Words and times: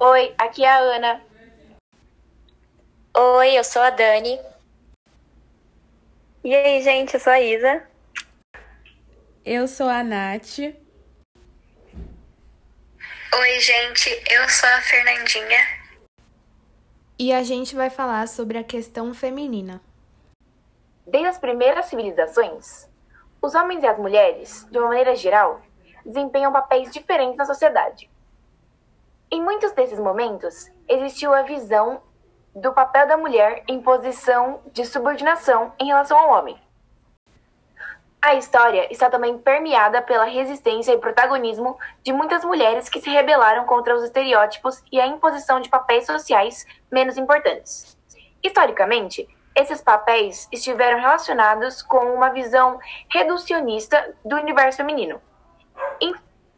Oi, 0.00 0.32
aqui 0.38 0.64
é 0.64 0.68
a 0.68 0.78
Ana. 0.78 1.20
Oi, 3.16 3.58
eu 3.58 3.64
sou 3.64 3.82
a 3.82 3.90
Dani. 3.90 4.38
E 6.44 6.54
aí, 6.54 6.80
gente, 6.82 7.14
eu 7.14 7.20
sou 7.20 7.32
a 7.32 7.40
Isa. 7.40 7.82
Eu 9.44 9.66
sou 9.66 9.88
a 9.88 10.04
Nath. 10.04 10.60
Oi, 13.34 13.60
gente, 13.60 14.08
eu 14.30 14.48
sou 14.48 14.68
a 14.68 14.80
Fernandinha. 14.82 15.66
E 17.18 17.32
a 17.32 17.42
gente 17.42 17.74
vai 17.74 17.90
falar 17.90 18.28
sobre 18.28 18.56
a 18.56 18.62
questão 18.62 19.12
feminina. 19.12 19.80
Desde 21.08 21.28
as 21.28 21.38
primeiras 21.38 21.86
civilizações, 21.86 22.88
os 23.42 23.52
homens 23.56 23.82
e 23.82 23.86
as 23.88 23.98
mulheres, 23.98 24.64
de 24.70 24.78
uma 24.78 24.90
maneira 24.90 25.16
geral, 25.16 25.60
desempenham 26.06 26.52
papéis 26.52 26.92
diferentes 26.92 27.36
na 27.36 27.44
sociedade. 27.44 28.08
Em 29.30 29.42
muitos 29.42 29.72
desses 29.72 29.98
momentos, 29.98 30.70
existiu 30.88 31.34
a 31.34 31.42
visão 31.42 32.00
do 32.54 32.72
papel 32.72 33.06
da 33.06 33.16
mulher 33.16 33.62
em 33.68 33.82
posição 33.82 34.62
de 34.72 34.86
subordinação 34.86 35.70
em 35.78 35.88
relação 35.88 36.16
ao 36.16 36.30
homem. 36.30 36.58
A 38.22 38.34
história 38.36 38.90
está 38.90 39.10
também 39.10 39.36
permeada 39.36 40.00
pela 40.00 40.24
resistência 40.24 40.92
e 40.92 40.98
protagonismo 40.98 41.78
de 42.02 42.10
muitas 42.10 42.42
mulheres 42.42 42.88
que 42.88 43.02
se 43.02 43.10
rebelaram 43.10 43.66
contra 43.66 43.94
os 43.94 44.02
estereótipos 44.02 44.82
e 44.90 44.98
a 44.98 45.06
imposição 45.06 45.60
de 45.60 45.68
papéis 45.68 46.06
sociais 46.06 46.66
menos 46.90 47.18
importantes. 47.18 47.98
Historicamente, 48.42 49.28
esses 49.54 49.82
papéis 49.82 50.48
estiveram 50.50 51.00
relacionados 51.00 51.82
com 51.82 52.14
uma 52.14 52.30
visão 52.30 52.78
reducionista 53.10 54.14
do 54.24 54.36
universo 54.36 54.78
feminino, 54.78 55.20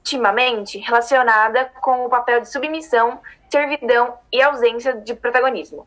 intimamente 0.00 0.78
relacionada 0.78 1.66
com 1.80 2.04
o 2.04 2.08
papel 2.08 2.40
de 2.40 2.48
submissão, 2.48 3.20
servidão 3.50 4.18
e 4.32 4.42
ausência 4.42 4.94
de 4.94 5.14
protagonismo. 5.14 5.86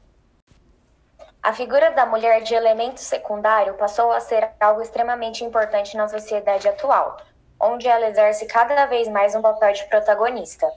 A 1.42 1.52
figura 1.52 1.92
da 1.92 2.06
mulher 2.06 2.42
de 2.42 2.56
elemento 2.56 3.02
secundário 3.02 3.74
passou 3.74 4.14
a 4.14 4.20
ser 4.22 4.50
algo 4.60 4.82
extremamente 4.82 5.44
importante 5.44 5.98
na 5.98 6.08
sociedade 6.08 6.70
atual, 6.70 7.18
onde 7.60 7.88
ela 7.88 8.08
exerce 8.08 8.46
cada 8.46 8.86
vez 8.86 9.10
mais 9.10 9.36
um 9.36 9.42
papel 9.42 9.74
de 9.74 9.84
protagonista. 9.90 10.72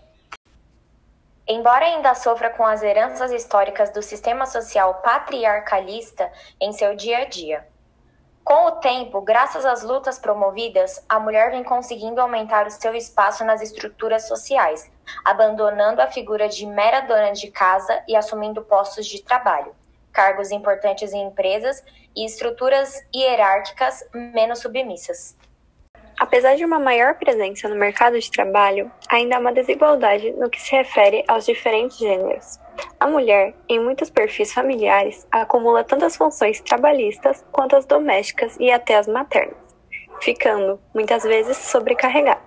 Embora 1.46 1.84
ainda 1.84 2.12
sofra 2.16 2.50
com 2.50 2.64
as 2.64 2.83
heranças 2.83 3.30
históricas 3.30 3.91
do 3.91 4.02
sistema 4.02 4.46
social 4.46 4.94
patriarcalista 4.94 6.33
em 6.61 6.72
seu 6.72 6.96
dia 6.96 7.18
a 7.18 7.24
dia. 7.27 7.64
Com 8.47 8.66
o 8.66 8.72
tempo, 8.77 9.20
graças 9.22 9.66
às 9.66 9.83
lutas 9.83 10.20
promovidas, 10.20 11.05
a 11.08 11.19
mulher 11.19 11.50
vem 11.50 11.64
conseguindo 11.64 12.20
aumentar 12.20 12.64
o 12.64 12.70
seu 12.70 12.94
espaço 12.94 13.44
nas 13.44 13.61
estruturas 13.61 14.28
sociais, 14.28 14.89
abandonando 15.25 16.00
a 16.00 16.06
figura 16.06 16.48
de 16.48 16.64
mera 16.64 17.00
dona 17.00 17.33
de 17.33 17.50
casa 17.50 18.05
e 18.06 18.14
assumindo 18.14 18.62
postos 18.62 19.05
de 19.05 19.20
trabalho 19.20 19.74
cargos 20.12 20.50
importantes 20.50 21.12
em 21.12 21.27
empresas 21.27 21.84
e 22.17 22.24
estruturas 22.24 23.05
hierárquicas 23.14 24.02
menos 24.14 24.61
submissas. 24.61 25.36
Apesar 26.19 26.56
de 26.56 26.64
uma 26.64 26.78
maior 26.78 27.14
presença 27.17 27.69
no 27.69 27.77
mercado 27.77 28.19
de 28.19 28.31
trabalho, 28.31 28.91
ainda 29.06 29.36
há 29.36 29.39
uma 29.39 29.53
desigualdade 29.53 30.33
no 30.33 30.48
que 30.48 30.61
se 30.61 30.73
refere 30.75 31.23
aos 31.28 31.45
diferentes 31.45 31.98
gêneros. 31.98 32.58
A 32.98 33.06
mulher, 33.06 33.55
em 33.69 33.78
muitos 33.78 34.08
perfis 34.08 34.50
familiares, 34.50 35.27
acumula 35.31 35.84
tantas 35.84 36.17
funções 36.17 36.61
trabalhistas 36.61 37.45
quanto 37.53 37.77
as 37.77 37.84
domésticas 37.84 38.56
e 38.58 38.70
até 38.70 38.97
as 38.97 39.06
maternas, 39.06 39.58
ficando, 40.23 40.81
muitas 40.95 41.23
vezes, 41.23 41.58
sobrecarregada. 41.58 42.41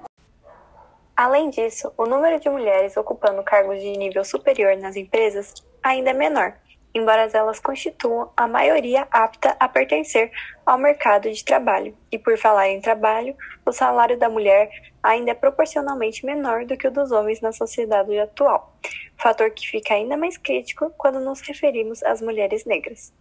Além 1.16 1.52
disso, 1.52 1.94
o 1.96 2.06
número 2.06 2.40
de 2.40 2.50
mulheres 2.50 2.98
ocupando 2.98 3.44
cargos 3.44 3.80
de 3.80 3.92
nível 3.92 4.24
superior 4.24 4.76
nas 4.78 4.96
empresas 4.96 5.54
ainda 5.84 6.10
é 6.10 6.14
menor, 6.14 6.56
embora 6.94 7.30
elas 7.34 7.60
constituam 7.60 8.32
a 8.36 8.48
maioria 8.48 9.08
apta 9.12 9.56
a 9.60 9.68
pertencer 9.68 10.32
ao 10.66 10.78
mercado 10.78 11.32
de 11.32 11.44
trabalho. 11.44 11.96
E 12.12 12.18
por 12.18 12.38
falar 12.38 12.70
em 12.70 12.82
trabalho, 12.82 13.36
o 13.66 13.72
salário 13.72 14.18
da 14.18 14.30
mulher 14.30 14.70
ainda 15.02 15.32
é 15.32 15.36
proporcionalmente 15.36 16.26
menor 16.26 16.66
do 16.66 16.78
que 16.78 16.88
o 16.88 16.92
dos 16.92 17.12
homens 17.12 17.42
na 17.42 17.52
sociedade 17.52 18.18
atual, 18.20 18.74
fator 19.18 19.52
que 19.52 19.68
fica 19.68 19.94
ainda 19.94 20.18
mais 20.18 20.38
crítico 20.38 20.92
quando 20.98 21.20
nos 21.20 21.42
referimos 21.42 22.04
às 22.04 22.22
mulheres 22.22 22.66
negras. 22.66 23.14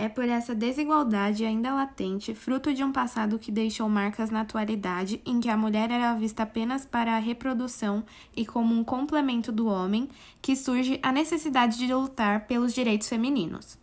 É 0.00 0.08
por 0.08 0.28
essa 0.28 0.54
desigualdade 0.54 1.44
ainda 1.44 1.74
latente, 1.74 2.32
fruto 2.32 2.72
de 2.72 2.84
um 2.84 2.92
passado 2.92 3.36
que 3.36 3.50
deixou 3.50 3.88
marcas 3.88 4.30
na 4.30 4.42
atualidade, 4.42 5.20
em 5.26 5.40
que 5.40 5.50
a 5.50 5.56
mulher 5.56 5.90
era 5.90 6.14
vista 6.14 6.44
apenas 6.44 6.86
para 6.86 7.16
a 7.16 7.18
reprodução 7.18 8.04
e 8.36 8.46
como 8.46 8.72
um 8.72 8.84
complemento 8.84 9.50
do 9.50 9.66
homem, 9.66 10.08
que 10.40 10.54
surge 10.54 11.00
a 11.02 11.10
necessidade 11.10 11.76
de 11.76 11.92
lutar 11.92 12.46
pelos 12.46 12.72
direitos 12.72 13.08
femininos. 13.08 13.76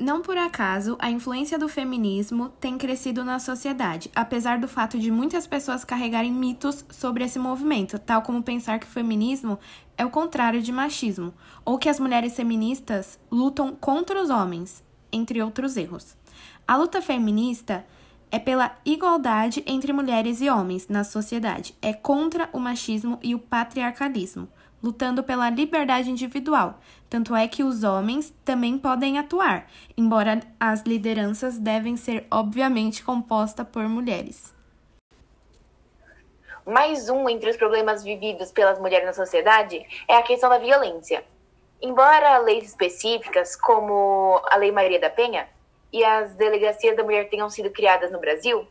Não 0.00 0.22
por 0.22 0.38
acaso, 0.38 0.96
a 0.98 1.10
influência 1.10 1.58
do 1.58 1.68
feminismo 1.68 2.48
tem 2.58 2.78
crescido 2.78 3.22
na 3.22 3.38
sociedade, 3.38 4.10
apesar 4.16 4.58
do 4.58 4.66
fato 4.66 4.98
de 4.98 5.10
muitas 5.10 5.46
pessoas 5.46 5.84
carregarem 5.84 6.32
mitos 6.32 6.82
sobre 6.88 7.22
esse 7.22 7.38
movimento, 7.38 7.98
tal 7.98 8.22
como 8.22 8.42
pensar 8.42 8.78
que 8.78 8.86
o 8.86 8.90
feminismo 8.90 9.58
é 9.98 10.06
o 10.06 10.08
contrário 10.08 10.62
de 10.62 10.72
machismo, 10.72 11.34
ou 11.66 11.76
que 11.76 11.86
as 11.86 12.00
mulheres 12.00 12.34
feministas 12.34 13.20
lutam 13.30 13.76
contra 13.78 14.22
os 14.22 14.30
homens, 14.30 14.82
entre 15.12 15.42
outros 15.42 15.76
erros. 15.76 16.16
A 16.66 16.78
luta 16.78 17.02
feminista 17.02 17.84
é 18.30 18.38
pela 18.38 18.74
igualdade 18.84 19.62
entre 19.66 19.92
mulheres 19.92 20.40
e 20.40 20.48
homens 20.48 20.88
na 20.88 21.04
sociedade, 21.04 21.74
é 21.82 21.92
contra 21.92 22.48
o 22.52 22.58
machismo 22.58 23.18
e 23.22 23.34
o 23.34 23.38
patriarcalismo 23.38 24.48
lutando 24.82 25.22
pela 25.22 25.50
liberdade 25.50 26.10
individual. 26.10 26.78
Tanto 27.08 27.34
é 27.34 27.46
que 27.46 27.62
os 27.62 27.82
homens 27.84 28.32
também 28.44 28.78
podem 28.78 29.18
atuar, 29.18 29.66
embora 29.96 30.40
as 30.58 30.82
lideranças 30.82 31.58
devem 31.58 31.96
ser 31.96 32.26
obviamente 32.30 33.04
compostas 33.04 33.66
por 33.66 33.88
mulheres. 33.88 34.54
Mais 36.64 37.08
um 37.08 37.28
entre 37.28 37.50
os 37.50 37.56
problemas 37.56 38.04
vividos 38.04 38.52
pelas 38.52 38.78
mulheres 38.78 39.06
na 39.06 39.12
sociedade 39.12 39.84
é 40.06 40.16
a 40.16 40.22
questão 40.22 40.48
da 40.48 40.58
violência. 40.58 41.24
Embora 41.82 42.38
leis 42.38 42.68
específicas, 42.68 43.56
como 43.56 44.40
a 44.50 44.56
Lei 44.56 44.70
Maria 44.70 45.00
da 45.00 45.10
Penha 45.10 45.48
e 45.92 46.04
as 46.04 46.34
delegacias 46.34 46.96
da 46.96 47.04
mulher 47.04 47.28
tenham 47.28 47.50
sido 47.50 47.70
criadas 47.70 48.10
no 48.10 48.18
Brasil, 48.18 48.66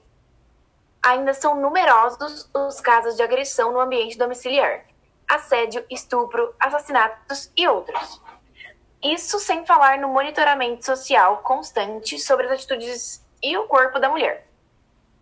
ainda 1.01 1.33
são 1.33 1.59
numerosos 1.59 2.49
os 2.53 2.79
casos 2.81 3.15
de 3.15 3.23
agressão 3.23 3.71
no 3.71 3.79
ambiente 3.79 4.17
domiciliar 4.17 4.85
assédio, 5.29 5.85
estupro, 5.91 6.55
assassinatos 6.59 7.51
e 7.55 7.67
outros. 7.67 8.19
Isso 9.01 9.39
sem 9.39 9.63
falar 9.63 9.99
no 9.99 10.09
monitoramento 10.09 10.83
social 10.83 11.37
constante 11.37 12.17
sobre 12.19 12.47
as 12.47 12.53
atitudes 12.53 13.23
e 13.41 13.55
o 13.55 13.67
corpo 13.67 13.99
da 13.99 14.09
mulher, 14.09 14.47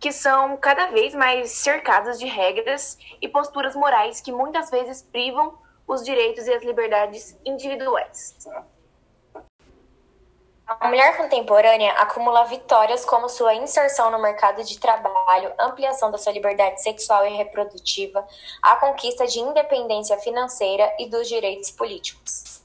que 0.00 0.10
são 0.10 0.56
cada 0.56 0.86
vez 0.86 1.14
mais 1.14 1.52
cercadas 1.52 2.18
de 2.18 2.26
regras 2.26 2.98
e 3.20 3.28
posturas 3.28 3.76
morais 3.76 4.20
que 4.20 4.32
muitas 4.32 4.70
vezes 4.70 5.02
privam 5.02 5.56
os 5.86 6.02
direitos 6.04 6.46
e 6.46 6.54
as 6.54 6.64
liberdades 6.64 7.38
individuais. 7.44 8.36
A 10.68 10.86
mulher 10.86 11.16
contemporânea 11.16 11.92
acumula 11.92 12.44
vitórias 12.44 13.02
como 13.02 13.26
sua 13.26 13.54
inserção 13.54 14.10
no 14.10 14.20
mercado 14.20 14.62
de 14.62 14.78
trabalho, 14.78 15.50
ampliação 15.58 16.10
da 16.10 16.18
sua 16.18 16.30
liberdade 16.30 16.82
sexual 16.82 17.26
e 17.26 17.34
reprodutiva, 17.34 18.22
a 18.62 18.76
conquista 18.76 19.26
de 19.26 19.38
independência 19.38 20.18
financeira 20.18 20.92
e 20.98 21.08
dos 21.08 21.26
direitos 21.26 21.70
políticos. 21.70 22.62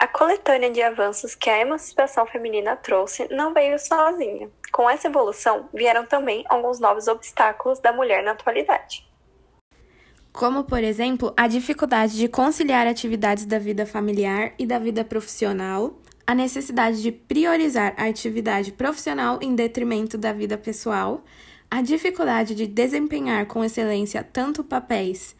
A 0.00 0.08
coletânea 0.08 0.68
de 0.68 0.82
avanços 0.82 1.36
que 1.36 1.48
a 1.48 1.60
emancipação 1.60 2.26
feminina 2.26 2.74
trouxe 2.74 3.28
não 3.32 3.54
veio 3.54 3.78
sozinha. 3.78 4.50
Com 4.72 4.90
essa 4.90 5.06
evolução, 5.06 5.68
vieram 5.72 6.06
também 6.06 6.44
alguns 6.48 6.80
novos 6.80 7.06
obstáculos 7.06 7.78
da 7.78 7.92
mulher 7.92 8.24
na 8.24 8.32
atualidade. 8.32 9.08
Como, 10.32 10.64
por 10.64 10.82
exemplo, 10.82 11.32
a 11.36 11.46
dificuldade 11.46 12.16
de 12.16 12.26
conciliar 12.26 12.84
atividades 12.88 13.46
da 13.46 13.60
vida 13.60 13.86
familiar 13.86 14.54
e 14.58 14.66
da 14.66 14.78
vida 14.78 15.04
profissional, 15.04 15.94
a 16.28 16.34
necessidade 16.34 17.00
de 17.00 17.10
priorizar 17.10 17.94
a 17.96 18.04
atividade 18.04 18.70
profissional 18.70 19.38
em 19.40 19.54
detrimento 19.54 20.18
da 20.18 20.30
vida 20.30 20.58
pessoal, 20.58 21.24
a 21.70 21.80
dificuldade 21.80 22.54
de 22.54 22.66
desempenhar 22.66 23.46
com 23.46 23.64
excelência 23.64 24.22
tanto 24.22 24.62
papéis 24.62 25.34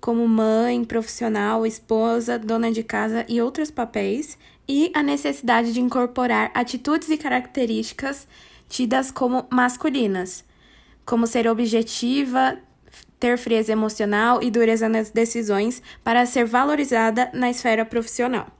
como 0.00 0.26
mãe, 0.26 0.82
profissional, 0.86 1.66
esposa, 1.66 2.38
dona 2.38 2.72
de 2.72 2.82
casa 2.82 3.26
e 3.28 3.42
outros 3.42 3.70
papéis, 3.70 4.38
e 4.66 4.90
a 4.94 5.02
necessidade 5.02 5.74
de 5.74 5.82
incorporar 5.82 6.50
atitudes 6.54 7.10
e 7.10 7.18
características 7.18 8.26
tidas 8.70 9.10
como 9.10 9.46
masculinas, 9.50 10.46
como 11.04 11.26
ser 11.26 11.46
objetiva, 11.46 12.56
ter 13.20 13.36
frieza 13.36 13.70
emocional 13.70 14.42
e 14.42 14.50
dureza 14.50 14.88
nas 14.88 15.10
decisões 15.10 15.82
para 16.02 16.24
ser 16.24 16.46
valorizada 16.46 17.30
na 17.34 17.50
esfera 17.50 17.84
profissional. 17.84 18.55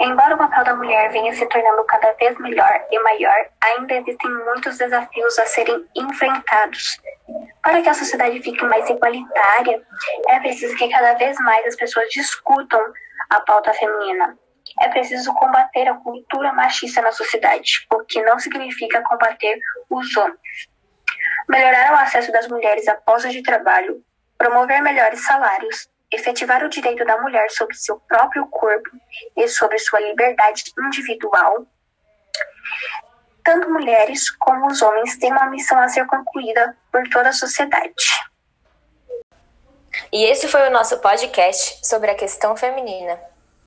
Embora 0.00 0.34
o 0.34 0.38
papel 0.38 0.64
da 0.64 0.74
mulher 0.74 1.10
venha 1.10 1.32
se 1.34 1.46
tornando 1.46 1.84
cada 1.84 2.12
vez 2.12 2.38
melhor 2.38 2.86
e 2.90 2.98
maior, 3.00 3.46
ainda 3.60 3.94
existem 3.94 4.30
muitos 4.44 4.78
desafios 4.78 5.38
a 5.38 5.46
serem 5.46 5.86
enfrentados. 5.96 6.98
Para 7.62 7.80
que 7.82 7.88
a 7.88 7.94
sociedade 7.94 8.42
fique 8.42 8.64
mais 8.64 8.88
igualitária, 8.88 9.82
é 10.28 10.40
preciso 10.40 10.76
que 10.76 10.88
cada 10.88 11.14
vez 11.14 11.36
mais 11.40 11.66
as 11.66 11.76
pessoas 11.76 12.08
discutam 12.10 12.80
a 13.30 13.40
pauta 13.40 13.72
feminina. 13.74 14.36
É 14.80 14.88
preciso 14.88 15.32
combater 15.34 15.88
a 15.88 15.94
cultura 15.94 16.52
machista 16.52 17.02
na 17.02 17.12
sociedade, 17.12 17.86
o 17.92 18.04
que 18.04 18.22
não 18.22 18.38
significa 18.38 19.02
combater 19.02 19.58
os 19.90 20.16
homens. 20.16 20.68
Melhorar 21.48 21.92
o 21.92 21.96
acesso 21.96 22.32
das 22.32 22.48
mulheres 22.48 22.88
a 22.88 22.94
postos 22.94 23.32
de 23.32 23.42
trabalho, 23.42 24.02
promover 24.38 24.80
melhores 24.80 25.24
salários, 25.24 25.88
efetivar 26.12 26.64
o 26.64 26.68
direito 26.68 27.04
da 27.04 27.20
mulher 27.20 27.50
sobre 27.50 27.74
seu 27.74 27.98
próprio 28.00 28.46
corpo 28.46 28.90
e 29.36 29.48
sobre 29.48 29.78
sua 29.78 30.00
liberdade 30.00 30.64
individual, 30.78 31.66
tanto 33.44 33.70
mulheres 33.70 34.30
como 34.30 34.66
os 34.66 34.82
homens 34.82 35.16
têm 35.18 35.32
uma 35.32 35.50
missão 35.50 35.78
a 35.78 35.88
ser 35.88 36.06
concluída 36.06 36.76
por 36.90 37.08
toda 37.08 37.30
a 37.30 37.32
sociedade. 37.32 38.04
E 40.12 40.24
esse 40.24 40.48
foi 40.48 40.68
o 40.68 40.70
nosso 40.70 40.98
podcast 41.00 41.86
sobre 41.86 42.10
a 42.10 42.14
questão 42.14 42.56
feminina. 42.56 43.31